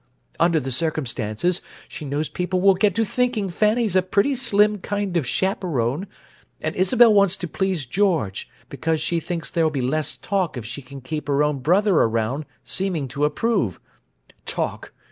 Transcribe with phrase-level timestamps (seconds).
[0.39, 5.15] Under the circumstances, she knows people will get to thinking Fanny's a pretty slim kind
[5.15, 6.07] of chaperone,
[6.59, 10.81] and Isabel wants to please George because she thinks there'll be less talk if she
[10.81, 13.79] can keep her own brother around, seeming to approve.
[14.47, 14.91] 'Talk!